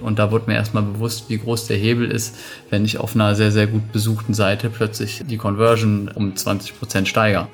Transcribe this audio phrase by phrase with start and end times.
[0.00, 2.36] Und da wurde mir erstmal bewusst, wie groß der Hebel ist,
[2.70, 7.08] wenn ich auf einer sehr, sehr gut besuchten Seite plötzlich die Conversion um 20 Prozent
[7.08, 7.48] steigere.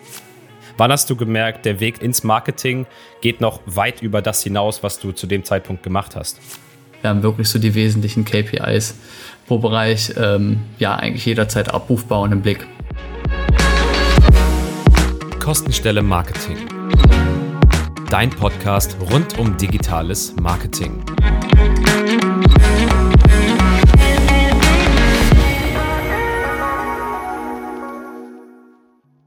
[0.77, 2.87] Wann hast du gemerkt, der Weg ins Marketing
[3.21, 6.41] geht noch weit über das hinaus, was du zu dem Zeitpunkt gemacht hast?
[7.03, 8.95] Wir haben wirklich so die wesentlichen KPIs
[9.47, 12.67] pro Bereich ähm, ja eigentlich jederzeit abrufbar und im Blick.
[15.39, 16.57] Kostenstelle Marketing.
[18.09, 21.03] Dein Podcast rund um digitales Marketing.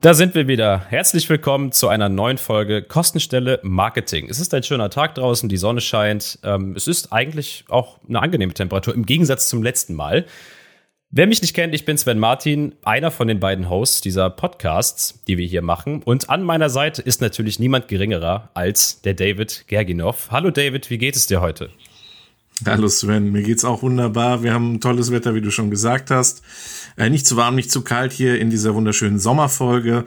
[0.04, 0.86] Da sind wir wieder.
[0.90, 4.28] Herzlich willkommen zu einer neuen Folge Kostenstelle Marketing.
[4.30, 6.40] Es ist ein schöner Tag draußen, die Sonne scheint.
[6.44, 10.26] Ähm, es ist eigentlich auch eine angenehme Temperatur im Gegensatz zum letzten Mal.
[11.10, 15.24] Wer mich nicht kennt, ich bin Sven Martin, einer von den beiden Hosts dieser Podcasts,
[15.26, 16.04] die wir hier machen.
[16.04, 20.32] Und an meiner Seite ist natürlich niemand geringerer als der David Gerginov.
[20.32, 21.70] Hallo David, wie geht es dir heute?
[22.66, 24.44] Hallo Sven, mir geht's auch wunderbar.
[24.44, 26.44] Wir haben tolles Wetter, wie du schon gesagt hast.
[26.96, 30.06] Äh, nicht zu warm, nicht zu kalt hier in dieser wunderschönen Sommerfolge.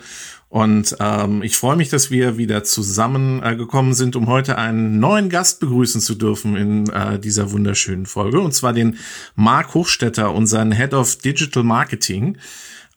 [0.48, 5.28] Und ähm, ich freue mich, dass wir wieder zusammengekommen äh, sind, um heute einen neuen
[5.28, 8.40] Gast begrüßen zu dürfen in äh, dieser wunderschönen Folge.
[8.40, 8.96] Und zwar den
[9.34, 12.38] Marc Hochstetter, unseren Head of Digital Marketing.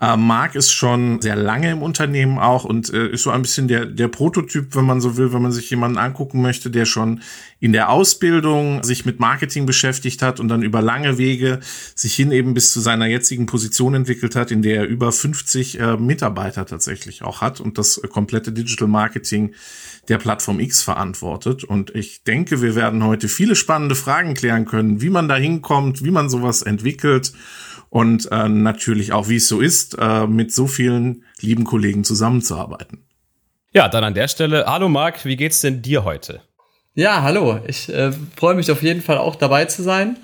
[0.02, 3.68] Äh, Marc ist schon sehr lange im Unternehmen auch und äh, ist so ein bisschen
[3.68, 7.22] der, der Prototyp, wenn man so will, wenn man sich jemanden angucken möchte, der schon
[7.60, 11.60] in der Ausbildung sich mit Marketing beschäftigt hat und dann über lange Wege
[11.96, 15.80] sich hin eben bis zu seiner jetzigen Position entwickelt hat, in der er über 50
[15.80, 19.54] äh, Mitarbeiter tatsächlich auch hat und das komplette Digital Marketing
[20.08, 21.66] der Plattform X verantwortet.
[21.66, 26.06] Und ich denke, wir werden heute viele spannende Fragen klären können, wie man da hinkommt,
[26.06, 27.34] wie man sowas entwickelt
[27.90, 33.06] und äh, natürlich auch, wie es so ist, äh, mit so vielen lieben Kollegen zusammenzuarbeiten.
[33.72, 36.42] Ja, dann an der Stelle, hallo Marc, wie geht's denn dir heute?
[36.96, 40.18] Ja, hallo, ich äh, freue mich auf jeden Fall auch dabei zu sein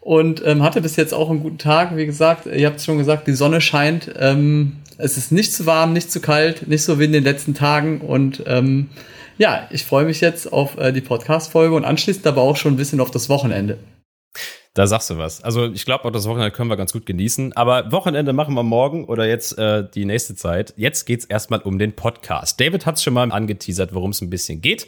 [0.00, 1.96] und ähm, hatte bis jetzt auch einen guten Tag.
[1.96, 4.12] Wie gesagt, ihr habt es schon gesagt, die Sonne scheint.
[4.18, 7.54] Ähm, es ist nicht zu warm, nicht zu kalt, nicht so wie in den letzten
[7.54, 8.90] Tagen und ähm,
[9.38, 12.76] ja, ich freue mich jetzt auf äh, die Podcast-Folge und anschließend aber auch schon ein
[12.76, 13.78] bisschen auf das Wochenende.
[14.74, 15.42] Da sagst du was.
[15.42, 17.52] Also ich glaube, auch das Wochenende können wir ganz gut genießen.
[17.54, 20.72] Aber Wochenende machen wir morgen oder jetzt äh, die nächste Zeit.
[20.78, 22.58] Jetzt geht's erstmal um den Podcast.
[22.58, 24.86] David hat es schon mal angeteasert, worum es ein bisschen geht.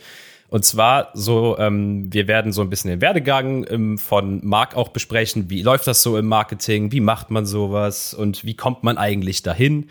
[0.49, 4.89] Und zwar so, ähm, wir werden so ein bisschen den Werdegang ähm, von Marc auch
[4.89, 5.51] besprechen.
[5.51, 6.93] Wie läuft das so im Marketing?
[6.93, 8.15] Wie macht man sowas?
[8.15, 9.91] Und wie kommt man eigentlich dahin?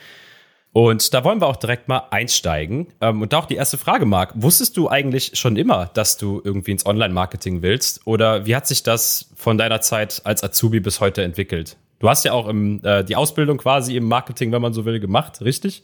[0.73, 2.87] Und da wollen wir auch direkt mal einsteigen.
[2.99, 4.33] Ähm, und da auch die erste Frage, Marc.
[4.35, 8.05] Wusstest du eigentlich schon immer, dass du irgendwie ins Online-Marketing willst?
[8.05, 11.77] Oder wie hat sich das von deiner Zeit als Azubi bis heute entwickelt?
[11.99, 14.99] Du hast ja auch im, äh, die Ausbildung quasi im Marketing, wenn man so will,
[14.99, 15.83] gemacht, richtig?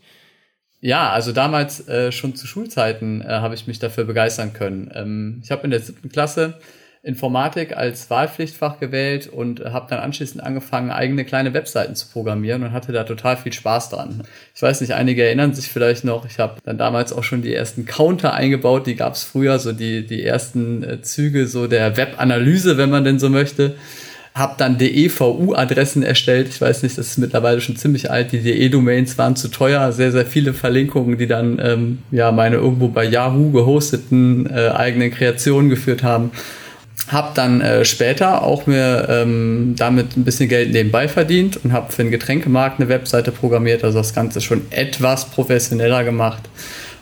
[0.81, 4.91] Ja, also damals äh, schon zu Schulzeiten äh, habe ich mich dafür begeistern können.
[4.94, 6.59] Ähm, ich habe in der siebten Klasse
[7.02, 12.74] Informatik als Wahlpflichtfach gewählt und habe dann anschließend angefangen, eigene kleine Webseiten zu programmieren und
[12.74, 14.24] hatte da total viel Spaß dran.
[14.54, 17.54] Ich weiß nicht, einige erinnern sich vielleicht noch, ich habe dann damals auch schon die
[17.54, 21.96] ersten Counter eingebaut, die gab es früher, so die, die ersten äh, Züge so der
[21.96, 23.76] Webanalyse, wenn man denn so möchte.
[24.36, 26.50] Hab dann DEVU-Adressen erstellt.
[26.50, 28.31] Ich weiß nicht, das ist mittlerweile schon ziemlich alt.
[28.31, 29.92] Die DE-Domains waren zu teuer.
[29.92, 35.12] Sehr, sehr viele Verlinkungen, die dann ähm, ja meine irgendwo bei Yahoo gehosteten äh, eigenen
[35.12, 36.31] Kreationen geführt haben
[37.09, 41.92] habe dann äh, später auch mir ähm, damit ein bisschen Geld nebenbei verdient und habe
[41.92, 46.44] für den Getränkemarkt eine Webseite programmiert, also das Ganze schon etwas professioneller gemacht.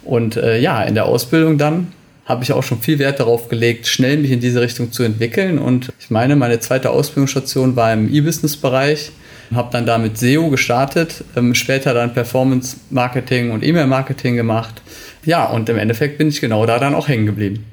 [0.04, 1.92] Und äh, ja, in der Ausbildung dann
[2.26, 5.60] habe ich auch schon viel Wert darauf gelegt, schnell mich in diese Richtung zu entwickeln.
[5.60, 9.12] Und ich meine, meine zweite Ausbildungsstation war im E-Business-Bereich.
[9.54, 14.82] Habe dann damit SEO gestartet, ähm, später dann Performance-Marketing und E-Mail-Marketing gemacht.
[15.24, 17.66] Ja, und im Endeffekt bin ich genau da dann auch hängen geblieben.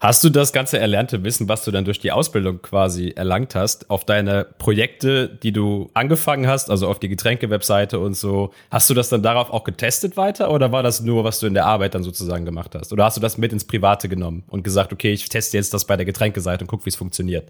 [0.00, 3.90] Hast du das ganze erlernte Wissen, was du dann durch die Ausbildung quasi erlangt hast,
[3.90, 8.94] auf deine Projekte, die du angefangen hast, also auf die Getränke-Webseite und so, hast du
[8.94, 11.96] das dann darauf auch getestet weiter oder war das nur, was du in der Arbeit
[11.96, 12.92] dann sozusagen gemacht hast?
[12.92, 15.84] Oder hast du das mit ins Private genommen und gesagt, okay, ich teste jetzt das
[15.84, 17.48] bei der Getränkeseite und guck, wie es funktioniert?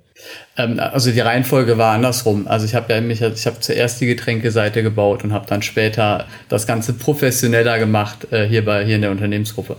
[0.57, 2.49] Ähm, also die Reihenfolge war andersrum.
[2.49, 6.25] Also ich habe ja mich, ich habe zuerst die Getränkeseite gebaut und habe dann später
[6.49, 9.77] das Ganze professioneller gemacht äh, hier bei hier in der Unternehmensgruppe.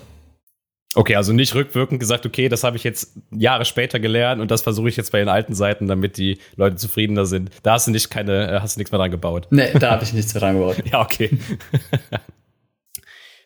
[0.96, 4.64] Okay, also nicht rückwirkend gesagt, okay, das habe ich jetzt Jahre später gelernt und das
[4.64, 7.52] versuche ich jetzt bei den alten Seiten, damit die Leute zufriedener sind.
[7.62, 9.48] Da hast du nicht keine, äh, hast du nichts mehr dran gebaut.
[9.52, 10.78] Nee, da habe ich nichts mehr dran gebaut.
[10.92, 11.30] ja, okay.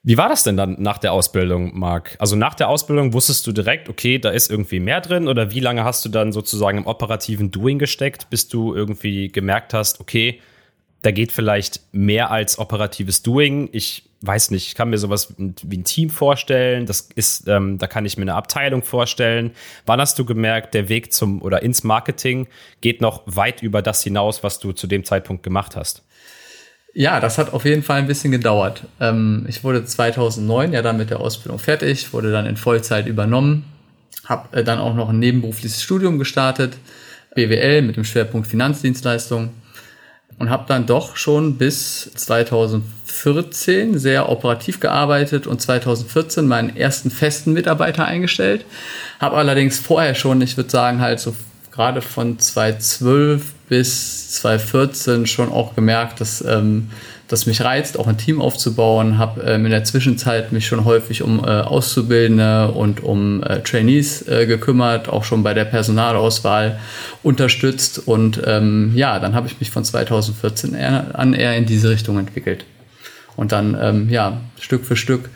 [0.06, 2.16] Wie war das denn dann nach der Ausbildung, Marc?
[2.20, 5.62] Also nach der Ausbildung wusstest du direkt, okay, da ist irgendwie mehr drin oder wie
[5.62, 10.42] lange hast du dann sozusagen im operativen Doing gesteckt, bis du irgendwie gemerkt hast, okay,
[11.04, 13.70] da geht vielleicht mehr als operatives Doing.
[13.74, 16.86] Ich weiß nicht, ich kann mir sowas wie ein Team vorstellen.
[16.86, 19.52] Das ist, ähm, da kann ich mir eine Abteilung vorstellen.
[19.86, 22.48] Wann hast du gemerkt, der Weg zum oder ins Marketing
[22.80, 26.04] geht noch weit über das hinaus, was du zu dem Zeitpunkt gemacht hast?
[26.94, 28.84] Ja, das hat auf jeden Fall ein bisschen gedauert.
[29.02, 33.66] Ähm, ich wurde 2009 ja dann mit der Ausbildung fertig, wurde dann in Vollzeit übernommen,
[34.24, 36.78] habe äh, dann auch noch ein nebenberufliches Studium gestartet,
[37.36, 39.50] BWL mit dem Schwerpunkt Finanzdienstleistung
[40.40, 47.54] und habe dann doch schon bis 2014 sehr operativ gearbeitet und 2014 meinen ersten festen
[47.54, 48.66] Mitarbeiter eingestellt.
[49.20, 51.36] Habe allerdings vorher schon, ich würde sagen halt so
[51.72, 56.90] gerade von 2012 bis 2014 schon auch gemerkt, dass ähm,
[57.34, 59.18] das mich reizt, auch ein Team aufzubauen.
[59.18, 64.28] Habe ähm, in der Zwischenzeit mich schon häufig um äh, Auszubildende und um äh, Trainees
[64.28, 66.80] äh, gekümmert, auch schon bei der Personalauswahl
[67.24, 68.08] unterstützt.
[68.08, 72.20] Und ähm, ja, dann habe ich mich von 2014 eher, an eher in diese Richtung
[72.20, 72.66] entwickelt.
[73.36, 75.30] Und dann ähm, ja Stück für Stück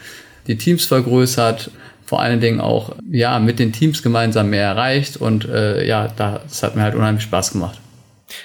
[0.45, 1.71] die Teams vergrößert,
[2.05, 6.63] vor allen Dingen auch ja mit den Teams gemeinsam mehr erreicht und äh, ja, das
[6.63, 7.79] hat mir halt unheimlich Spaß gemacht.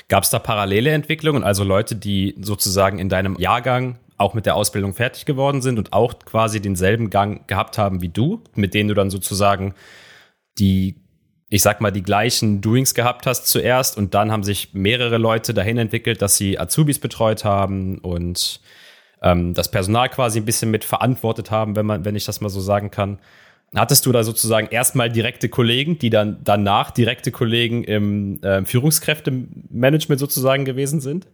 [0.09, 4.57] Gab es da parallele Entwicklungen, also Leute, die sozusagen in deinem Jahrgang auch mit der
[4.57, 8.89] Ausbildung fertig geworden sind und auch quasi denselben Gang gehabt haben wie du, mit denen
[8.89, 9.75] du dann sozusagen
[10.59, 10.97] die,
[11.49, 15.55] ich sag mal, die gleichen Doings gehabt hast zuerst und dann haben sich mehrere Leute
[15.55, 18.61] dahin entwickelt, dass sie Azubis betreut haben und
[19.23, 22.49] ähm, das Personal quasi ein bisschen mit verantwortet haben, wenn man, wenn ich das mal
[22.49, 23.19] so sagen kann.
[23.75, 30.21] Hattest du da sozusagen erstmal direkte Kollegen, die dann danach direkte Kollegen im äh, Führungskräftemanagement
[30.21, 31.27] sozusagen gewesen sind?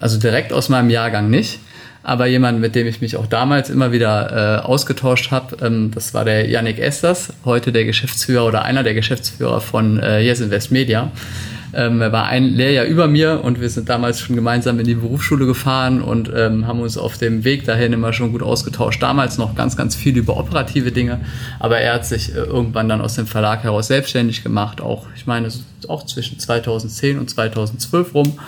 [0.00, 1.58] Also direkt aus meinem Jahrgang nicht,
[2.02, 6.14] aber jemand, mit dem ich mich auch damals immer wieder äh, ausgetauscht habe, ähm, das
[6.14, 10.70] war der Yannick Esters, heute der Geschäftsführer oder einer der Geschäftsführer von äh, Yes Invest
[10.70, 11.10] Media.
[11.76, 14.94] Ähm, er war ein Lehrjahr über mir und wir sind damals schon gemeinsam in die
[14.94, 19.02] Berufsschule gefahren und ähm, haben uns auf dem Weg dahin immer schon gut ausgetauscht.
[19.02, 21.20] Damals noch ganz, ganz viel über operative Dinge,
[21.60, 25.26] aber er hat sich äh, irgendwann dann aus dem Verlag heraus selbstständig gemacht, auch, ich
[25.26, 25.48] meine,
[25.86, 28.38] auch zwischen 2010 und 2012 rum.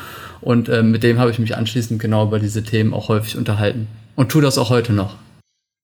[0.40, 3.88] Und ähm, mit dem habe ich mich anschließend genau über diese Themen auch häufig unterhalten.
[4.16, 5.16] Und tue das auch heute noch.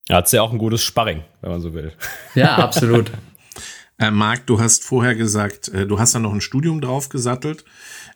[0.09, 1.93] Er hat ja auch ein gutes Sparring, wenn man so will.
[2.35, 3.11] Ja, absolut.
[4.05, 7.65] Äh, Marc, du hast vorher gesagt, äh, du hast da noch ein Studium draufgesattelt.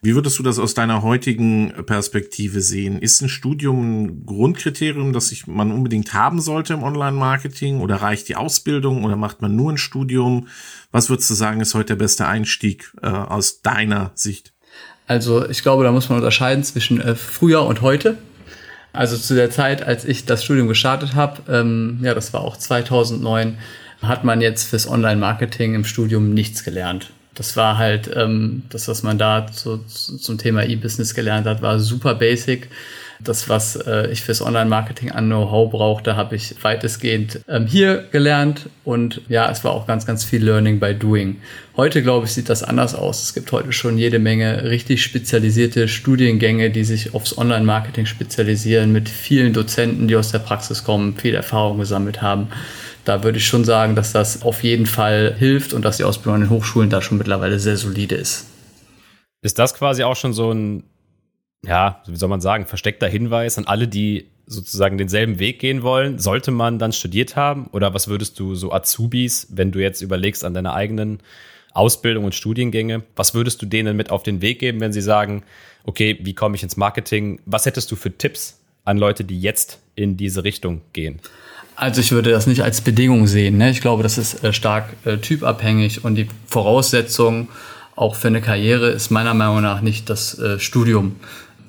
[0.02, 2.98] Wie würdest du das aus deiner heutigen Perspektive sehen?
[2.98, 7.80] Ist ein Studium ein Grundkriterium, das sich man unbedingt haben sollte im Online-Marketing?
[7.80, 10.48] Oder reicht die Ausbildung oder macht man nur ein Studium?
[10.92, 14.52] Was würdest du sagen, ist heute der beste Einstieg äh, aus deiner Sicht?
[15.06, 18.18] Also ich glaube, da muss man unterscheiden zwischen äh, früher und heute.
[18.92, 22.56] Also zu der Zeit, als ich das Studium gestartet habe, ähm, ja, das war auch
[22.56, 23.56] 2009,
[24.02, 27.10] hat man jetzt fürs Online-Marketing im Studium nichts gelernt.
[27.34, 31.62] Das war halt ähm, das, was man da zu, zu, zum Thema E-Business gelernt hat,
[31.62, 32.68] war super basic.
[33.20, 38.68] Das, was äh, ich fürs Online-Marketing an Know-how brauchte, habe ich weitestgehend ähm, hier gelernt.
[38.84, 41.36] Und ja, es war auch ganz, ganz viel Learning by Doing.
[41.76, 43.22] Heute, glaube ich, sieht das anders aus.
[43.22, 49.08] Es gibt heute schon jede Menge richtig spezialisierte Studiengänge, die sich aufs Online-Marketing spezialisieren, mit
[49.08, 52.48] vielen Dozenten, die aus der Praxis kommen, viel Erfahrung gesammelt haben
[53.08, 56.34] da würde ich schon sagen, dass das auf jeden Fall hilft und dass die Ausbildung
[56.34, 58.46] an den Hochschulen da schon mittlerweile sehr solide ist.
[59.40, 60.84] Ist das quasi auch schon so ein,
[61.64, 66.18] ja, wie soll man sagen, versteckter Hinweis an alle, die sozusagen denselben Weg gehen wollen?
[66.18, 67.68] Sollte man dann studiert haben?
[67.72, 71.20] Oder was würdest du so Azubis, wenn du jetzt überlegst an deine eigenen
[71.72, 75.44] Ausbildung und Studiengänge, was würdest du denen mit auf den Weg geben, wenn sie sagen,
[75.84, 77.40] okay, wie komme ich ins Marketing?
[77.46, 81.20] Was hättest du für Tipps an Leute, die jetzt in diese Richtung gehen?
[81.80, 83.56] Also ich würde das nicht als Bedingung sehen.
[83.56, 83.70] Ne?
[83.70, 87.46] Ich glaube, das ist äh, stark äh, typabhängig und die Voraussetzung
[87.94, 91.14] auch für eine Karriere ist meiner Meinung nach nicht das äh, Studium.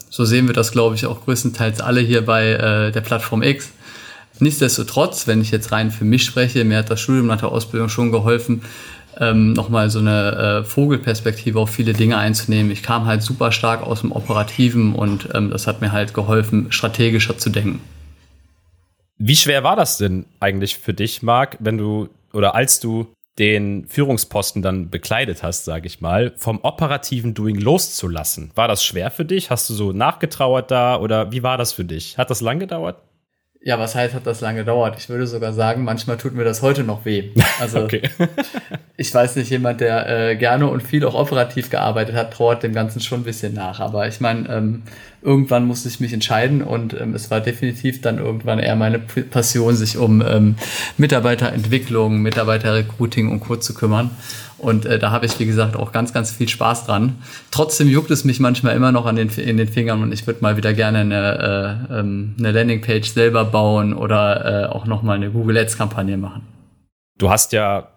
[0.09, 3.69] So sehen wir das, glaube ich, auch größtenteils alle hier bei äh, der Plattform X.
[4.39, 7.89] Nichtsdestotrotz, wenn ich jetzt rein für mich spreche, mir hat das Studium nach der Ausbildung
[7.89, 8.63] schon geholfen,
[9.19, 12.71] ähm, nochmal so eine äh, Vogelperspektive auf viele Dinge einzunehmen.
[12.71, 16.71] Ich kam halt super stark aus dem Operativen und ähm, das hat mir halt geholfen,
[16.71, 17.79] strategischer zu denken.
[19.21, 23.07] Wie schwer war das denn eigentlich für dich, Marc, wenn du oder als du
[23.37, 28.51] den Führungsposten dann bekleidet hast, sage ich mal, vom operativen Doing loszulassen?
[28.55, 29.49] War das schwer für dich?
[29.49, 32.17] Hast du so nachgetrauert da oder wie war das für dich?
[32.17, 33.01] Hat das lang gedauert?
[33.61, 34.95] Ja, was heißt, hat das lange gedauert?
[34.97, 37.31] Ich würde sogar sagen, manchmal tut mir das heute noch weh.
[37.59, 38.03] Also okay.
[38.97, 42.73] ich weiß nicht, jemand, der äh, gerne und viel auch operativ gearbeitet hat, trauert dem
[42.73, 43.81] Ganzen schon ein bisschen nach.
[43.81, 44.83] Aber ich meine, ähm,
[45.21, 49.75] irgendwann musste ich mich entscheiden und ähm, es war definitiv dann irgendwann eher meine Passion,
[49.75, 50.55] sich um ähm,
[50.97, 53.57] Mitarbeiterentwicklung, Mitarbeiterrecruiting und Co.
[53.57, 54.11] zu kümmern.
[54.57, 57.15] Und äh, da habe ich, wie gesagt, auch ganz, ganz viel Spaß dran.
[57.49, 60.41] Trotzdem juckt es mich manchmal immer noch an den, in den Fingern und ich würde
[60.41, 65.31] mal wieder gerne eine, äh, ähm, eine Landingpage selber bauen oder äh, auch nochmal eine
[65.31, 66.41] Google Ads-Kampagne machen.
[67.17, 67.89] Du hast ja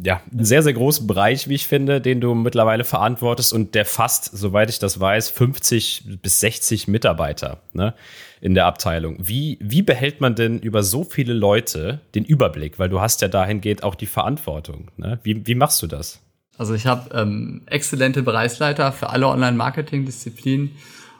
[0.00, 3.84] ja, einen sehr, sehr großen Bereich, wie ich finde, den du mittlerweile verantwortest und der
[3.84, 7.94] fast, soweit ich das weiß, 50 bis 60 Mitarbeiter ne,
[8.40, 9.18] in der Abteilung.
[9.20, 12.78] Wie, wie behält man denn über so viele Leute den Überblick?
[12.78, 14.90] Weil du hast ja dahingehend auch die Verantwortung.
[14.96, 15.18] Ne?
[15.22, 16.20] Wie, wie machst du das?
[16.56, 20.70] Also ich habe ähm, exzellente Bereichsleiter für alle Online-Marketing-Disziplinen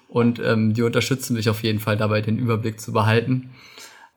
[0.08, 3.50] und ähm, die unterstützen mich auf jeden Fall dabei, den Überblick zu behalten.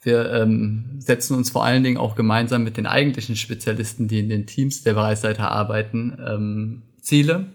[0.05, 4.29] Wir ähm, setzen uns vor allen Dingen auch gemeinsam mit den eigentlichen Spezialisten, die in
[4.29, 7.47] den Teams der Bereichsleiter arbeiten, ähm, Ziele,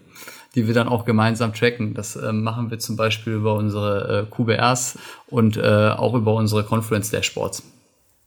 [0.53, 1.93] die wir dann auch gemeinsam tracken.
[1.93, 6.65] Das ähm, machen wir zum Beispiel über unsere äh, QBRs und äh, auch über unsere
[6.65, 7.63] Confluence Dashboards.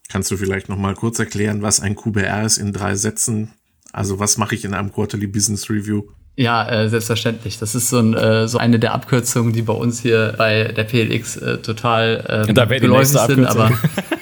[0.09, 3.53] Kannst du vielleicht noch mal kurz erklären, was ein QBR ist in drei Sätzen?
[3.93, 6.05] Also was mache ich in einem Quarterly Business Review?
[6.37, 7.59] Ja, äh, selbstverständlich.
[7.59, 10.85] Das ist so, ein, äh, so eine der Abkürzungen, die bei uns hier bei der
[10.85, 13.71] PLX äh, total ähm, da geläufig sind, aber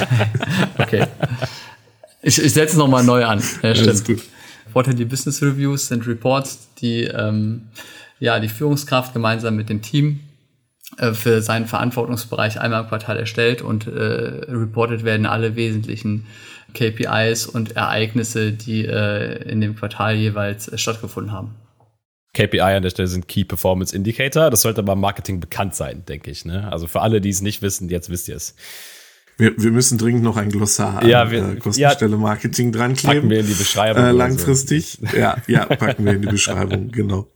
[0.78, 1.06] okay.
[2.22, 3.42] Ich, ich setze es nochmal neu an.
[3.62, 4.04] Ja, stimmt.
[4.04, 4.22] Gut.
[4.72, 7.68] Quarterly Business Reviews sind Reports, die ähm,
[8.18, 10.20] ja die Führungskraft gemeinsam mit dem Team
[10.98, 16.26] äh, für seinen Verantwortungsbereich einmal im Quartal erstellt und äh, reported werden alle wesentlichen
[16.74, 21.54] KPIs und Ereignisse, die äh, in dem Quartal jeweils äh, stattgefunden haben.
[22.32, 24.50] KPI an der Stelle sind Key Performance Indicator.
[24.50, 26.44] Das sollte beim Marketing bekannt sein, denke ich.
[26.44, 26.70] Ne?
[26.70, 28.54] Also für alle, die es nicht wissen, jetzt wisst ihr es.
[29.40, 32.94] Wir, wir müssen dringend noch ein Glossar ja, wir, an äh, Kostenstelle ja, Marketing dran
[32.94, 33.14] kleben.
[33.14, 34.04] Packen wir in die Beschreibung.
[34.04, 34.98] Äh, langfristig.
[35.00, 35.16] So.
[35.16, 37.26] Ja, ja, packen wir in die Beschreibung, genau.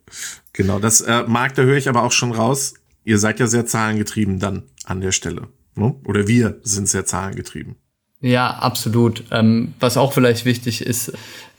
[0.52, 0.78] Genau.
[0.78, 2.74] Das äh, Markt, da höre ich aber auch schon raus.
[3.04, 5.48] Ihr seid ja sehr zahlengetrieben dann an der Stelle.
[5.76, 5.94] Ne?
[6.04, 7.76] Oder wir sind sehr zahlengetrieben.
[8.24, 9.22] Ja, absolut.
[9.32, 11.12] Ähm, was auch vielleicht wichtig ist,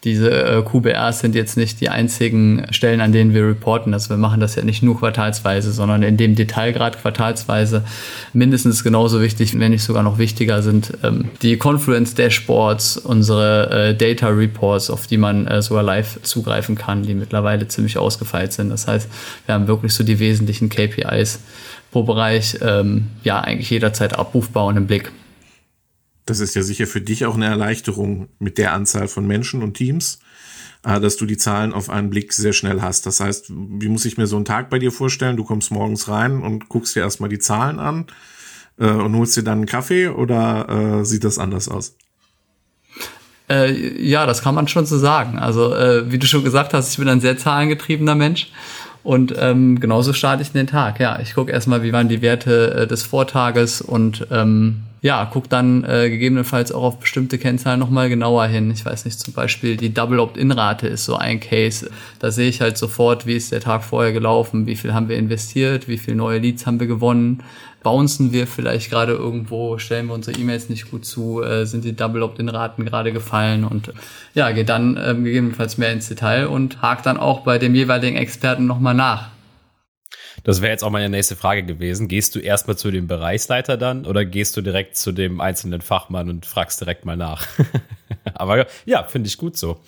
[0.04, 3.94] diese äh, QBRs sind jetzt nicht die einzigen Stellen, an denen wir reporten.
[3.94, 7.84] Also wir machen das ja nicht nur quartalsweise, sondern in dem Detailgrad quartalsweise
[8.34, 13.96] mindestens genauso wichtig, wenn nicht sogar noch wichtiger sind ähm, die Confluence Dashboards, unsere äh,
[13.96, 18.72] Data Reports, auf die man äh, sogar live zugreifen kann, die mittlerweile ziemlich ausgefeilt sind.
[18.72, 19.08] Das heißt,
[19.46, 21.42] wir haben wirklich so die wesentlichen KPIs
[21.92, 25.12] pro Bereich, ähm, ja, eigentlich jederzeit abrufbar und im Blick.
[26.26, 29.76] Das ist ja sicher für dich auch eine Erleichterung mit der Anzahl von Menschen und
[29.76, 30.20] Teams,
[30.84, 33.06] äh, dass du die Zahlen auf einen Blick sehr schnell hast.
[33.06, 35.38] Das heißt, wie muss ich mir so einen Tag bei dir vorstellen?
[35.38, 38.08] Du kommst morgens rein und guckst dir erstmal die Zahlen an
[38.80, 41.96] äh, und holst dir dann einen Kaffee oder äh, sieht das anders aus?
[43.48, 45.38] Äh, ja, das kann man schon so sagen.
[45.38, 48.52] Also, äh, wie du schon gesagt hast, ich bin ein sehr zahlengetriebener Mensch.
[49.04, 51.00] Und ähm, genauso starte ich den Tag.
[51.00, 55.48] Ja, ich gucke erstmal, wie waren die Werte äh, des Vortages und ähm, ja, guck
[55.50, 58.72] dann äh, gegebenenfalls auch auf bestimmte Kennzahlen nochmal genauer hin.
[58.72, 61.92] Ich weiß nicht, zum Beispiel die Double Opt-in-Rate ist so ein Case.
[62.18, 65.16] Da sehe ich halt sofort, wie ist der Tag vorher gelaufen, wie viel haben wir
[65.16, 67.44] investiert, wie viele neue Leads haben wir gewonnen,
[67.84, 71.96] bouncen wir vielleicht gerade irgendwo, stellen wir unsere E-Mails nicht gut zu, äh, sind die
[71.96, 73.94] Double Opt-in-Raten gerade gefallen und
[74.34, 78.18] ja, geht dann ähm, gegebenenfalls mehr ins Detail und hakt dann auch bei dem jeweiligen
[78.18, 79.35] Experten nochmal nach.
[80.46, 82.08] Das wäre jetzt auch meine nächste Frage gewesen.
[82.08, 86.30] Gehst du erstmal zu dem Bereichsleiter dann oder gehst du direkt zu dem einzelnen Fachmann
[86.30, 87.48] und fragst direkt mal nach?
[88.36, 89.82] Aber ja, finde ich gut so.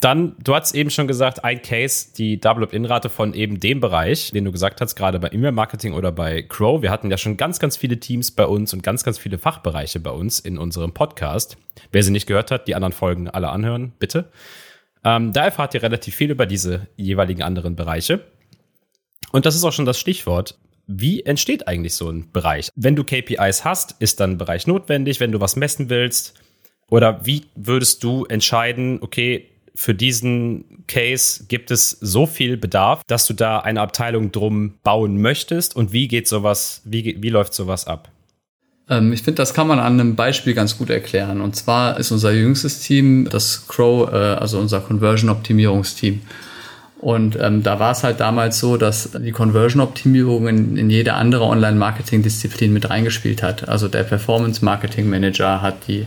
[0.00, 4.44] Dann, du hast eben schon gesagt, ein Case, die Double-Up-In-Rate von eben dem Bereich, den
[4.44, 6.82] du gesagt hast, gerade bei E-Mail-Marketing oder bei Crow.
[6.82, 9.98] Wir hatten ja schon ganz, ganz viele Teams bei uns und ganz, ganz viele Fachbereiche
[9.98, 11.56] bei uns in unserem Podcast.
[11.90, 14.30] Wer sie nicht gehört hat, die anderen Folgen alle anhören, bitte.
[15.04, 18.20] Ähm, da erfahrt ihr relativ viel über diese jeweiligen anderen Bereiche.
[19.34, 20.56] Und das ist auch schon das Stichwort.
[20.86, 22.68] Wie entsteht eigentlich so ein Bereich?
[22.76, 26.34] Wenn du KPIs hast, ist dann ein Bereich notwendig, wenn du was messen willst?
[26.88, 33.26] Oder wie würdest du entscheiden, okay, für diesen Case gibt es so viel Bedarf, dass
[33.26, 35.74] du da eine Abteilung drum bauen möchtest?
[35.74, 38.12] Und wie geht sowas, wie, wie läuft sowas ab?
[38.88, 41.40] Ähm, ich finde, das kann man an einem Beispiel ganz gut erklären.
[41.40, 46.20] Und zwar ist unser jüngstes Team das Crow, äh, also unser Conversion-Optimierungsteam.
[47.04, 51.44] Und ähm, da war es halt damals so, dass die Conversion-Optimierung in, in jede andere
[51.44, 53.68] Online-Marketing-Disziplin mit reingespielt hat.
[53.68, 56.06] Also der Performance-Marketing-Manager hat die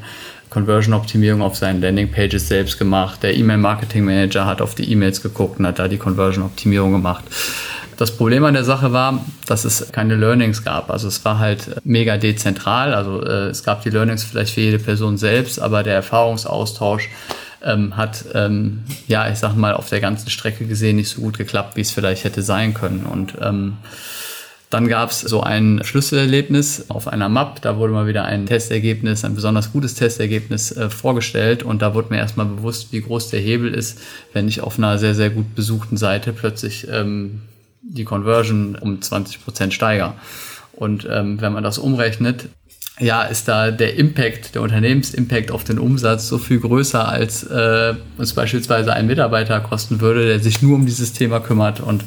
[0.50, 3.22] Conversion-Optimierung auf seinen Landing-Pages selbst gemacht.
[3.22, 7.26] Der E-Mail-Marketing-Manager hat auf die E-Mails geguckt und hat da die Conversion-Optimierung gemacht.
[7.98, 10.90] Das Problem an der Sache war, dass es keine Learnings gab.
[10.90, 12.96] Also es war halt mega dezentral.
[12.96, 17.08] Also äh, es gab die Learnings vielleicht für jede Person selbst, aber der Erfahrungsaustausch
[17.64, 21.38] ähm, hat, ähm, ja, ich sag mal, auf der ganzen Strecke gesehen nicht so gut
[21.38, 23.06] geklappt, wie es vielleicht hätte sein können.
[23.06, 23.78] Und ähm,
[24.70, 27.62] Dann gab es so ein Schlüsselerlebnis auf einer Map.
[27.62, 31.64] Da wurde mal wieder ein Testergebnis, ein besonders gutes Testergebnis äh, vorgestellt.
[31.64, 34.00] Und da wurde mir erstmal bewusst, wie groß der Hebel ist,
[34.34, 37.44] wenn ich auf einer sehr, sehr gut besuchten Seite plötzlich ähm,
[37.82, 40.16] die Conversion um 20 Prozent steigere.
[40.74, 42.50] Und ähm, wenn man das umrechnet,
[43.00, 47.94] ja, ist da der Impact, der Unternehmensimpact auf den Umsatz so viel größer, als äh,
[48.18, 51.80] uns beispielsweise ein Mitarbeiter kosten würde, der sich nur um dieses Thema kümmert.
[51.80, 52.04] Und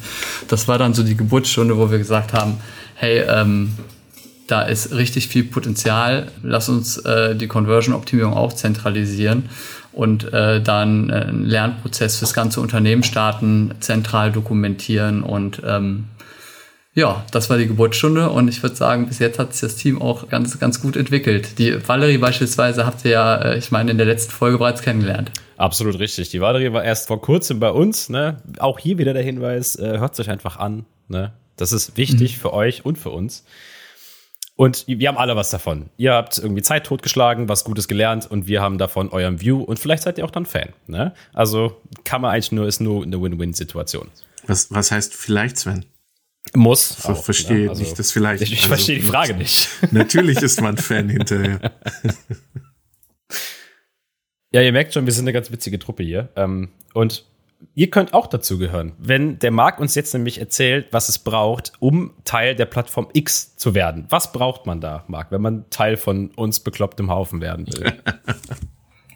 [0.49, 2.59] das war dann so die Geburtsstunde, wo wir gesagt haben,
[2.97, 3.73] hey, ähm,
[4.49, 9.45] da ist richtig viel Potenzial, lass uns äh, die Conversion-Optimierung auch zentralisieren
[9.93, 16.07] und äh, dann äh, einen Lernprozess fürs ganze Unternehmen starten, zentral dokumentieren und ähm,
[16.95, 20.03] ja, das war die Geburtsstunde und ich würde sagen, bis jetzt hat sich das Team
[20.03, 21.59] auch ganz, ganz gut entwickelt.
[21.59, 25.31] Die Valerie beispielsweise habt ihr ja, äh, ich meine, in der letzten Folge bereits kennengelernt.
[25.57, 26.31] Absolut richtig.
[26.31, 28.09] Die Valerie war erst vor kurzem bei uns.
[28.09, 28.39] Ne?
[28.59, 30.85] Auch hier wieder der Hinweis, äh, hört sich einfach an.
[31.07, 31.33] Ne?
[31.57, 32.41] Das ist wichtig mhm.
[32.41, 33.45] für euch und für uns.
[34.57, 35.89] Und wir haben alle was davon.
[35.97, 39.79] Ihr habt irgendwie Zeit totgeschlagen, was Gutes gelernt und wir haben davon eurem View und
[39.79, 40.71] vielleicht seid ihr auch dann Fan.
[40.87, 41.15] Ne?
[41.33, 44.09] Also kann man eigentlich nur, ist nur eine Win-Win-Situation.
[44.47, 45.87] Was, was heißt vielleicht, Sven?
[46.55, 46.97] Muss.
[46.99, 47.71] Ich verstehe ne?
[47.71, 48.43] also, nicht das vielleicht.
[48.43, 49.69] Ich, ich also, verstehe die Frage nicht.
[49.91, 51.73] Natürlich ist man Fan hinterher.
[54.53, 56.31] Ja, ihr merkt schon, wir sind eine ganz witzige Truppe hier.
[56.35, 57.25] Ähm, und
[57.77, 58.95] ihr könnt auch dazu gehören.
[58.99, 63.55] Wenn der Marc uns jetzt nämlich erzählt, was es braucht, um Teil der Plattform X
[63.55, 64.07] zu werden.
[64.09, 67.93] Was braucht man da, Marc, wenn man Teil von uns beklopptem Haufen werden will?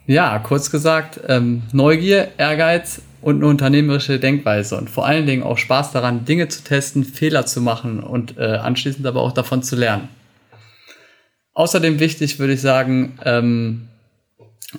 [0.07, 5.57] Ja, kurz gesagt, ähm, Neugier, Ehrgeiz und eine unternehmerische Denkweise und vor allen Dingen auch
[5.57, 9.75] Spaß daran, Dinge zu testen, Fehler zu machen und äh, anschließend aber auch davon zu
[9.75, 10.09] lernen.
[11.55, 13.87] Außerdem wichtig würde ich sagen, ähm,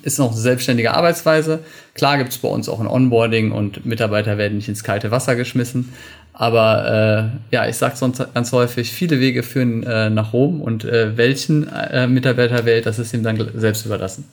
[0.01, 1.59] ist noch eine selbstständige Arbeitsweise.
[1.93, 5.35] Klar gibt es bei uns auch ein Onboarding und Mitarbeiter werden nicht ins kalte Wasser
[5.35, 5.91] geschmissen.
[6.31, 10.85] Aber äh, ja, ich sage sonst ganz häufig, viele Wege führen äh, nach Rom und
[10.85, 14.23] äh, welchen äh, Mitarbeiter wählt, das ist ihm dann selbst überlassen.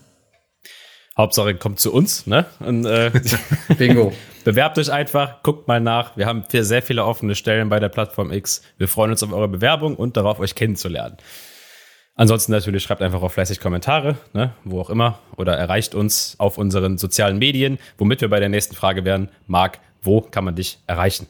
[1.16, 2.46] Hauptsache kommt zu uns, ne?
[2.58, 3.10] Und, äh,
[3.78, 4.12] Bingo.
[4.44, 6.16] Bewerbt euch einfach, guckt mal nach.
[6.16, 8.62] Wir haben sehr viele offene Stellen bei der Plattform X.
[8.76, 11.16] Wir freuen uns auf eure Bewerbung und darauf, euch kennenzulernen.
[12.16, 16.58] Ansonsten natürlich schreibt einfach auch fleißig Kommentare, ne, wo auch immer, oder erreicht uns auf
[16.58, 19.30] unseren sozialen Medien, womit wir bei der nächsten Frage wären.
[19.46, 21.26] Marc, wo kann man dich erreichen?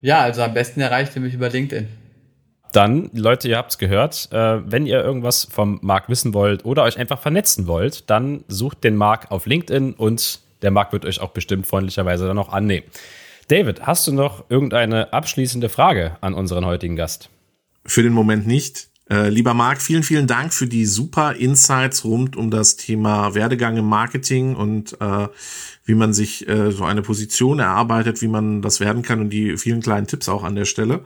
[0.00, 1.88] Ja, also am besten erreicht ihr mich über LinkedIn.
[2.72, 6.84] Dann, Leute, ihr habt es gehört, äh, wenn ihr irgendwas vom Marc wissen wollt oder
[6.84, 11.20] euch einfach vernetzen wollt, dann sucht den Marc auf LinkedIn und der Marc wird euch
[11.20, 12.86] auch bestimmt freundlicherweise dann auch annehmen.
[13.48, 17.28] David, hast du noch irgendeine abschließende Frage an unseren heutigen Gast?
[17.84, 18.88] Für den Moment nicht.
[19.10, 23.76] Äh, lieber Marc, vielen, vielen Dank für die super Insights rund um das Thema Werdegang
[23.76, 25.28] im Marketing und äh,
[25.84, 29.58] wie man sich äh, so eine Position erarbeitet, wie man das werden kann und die
[29.58, 31.02] vielen kleinen Tipps auch an der Stelle.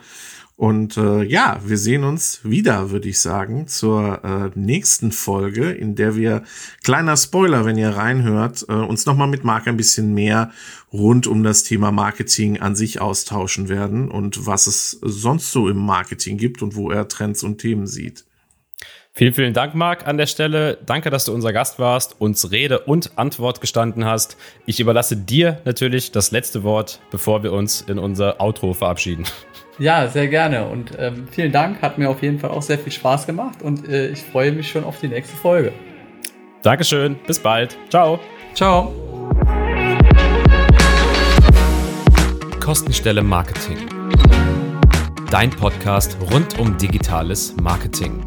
[0.56, 5.96] Und äh, ja, wir sehen uns wieder, würde ich sagen, zur äh, nächsten Folge, in
[5.96, 6.44] der wir,
[6.82, 10.50] kleiner Spoiler, wenn ihr reinhört, äh, uns nochmal mit Marc ein bisschen mehr
[10.90, 15.76] rund um das Thema Marketing an sich austauschen werden und was es sonst so im
[15.76, 18.24] Marketing gibt und wo er Trends und Themen sieht.
[19.12, 20.78] Vielen, vielen Dank, Marc, an der Stelle.
[20.86, 24.38] Danke, dass du unser Gast warst, uns Rede und Antwort gestanden hast.
[24.64, 29.24] Ich überlasse dir natürlich das letzte Wort, bevor wir uns in unser Outro verabschieden.
[29.78, 31.82] Ja, sehr gerne und ähm, vielen Dank.
[31.82, 34.70] Hat mir auf jeden Fall auch sehr viel Spaß gemacht und äh, ich freue mich
[34.70, 35.72] schon auf die nächste Folge.
[36.62, 37.76] Dankeschön, bis bald.
[37.90, 38.18] Ciao.
[38.54, 38.92] Ciao.
[42.58, 43.76] Kostenstelle Marketing.
[45.30, 48.24] Dein Podcast rund um digitales Marketing.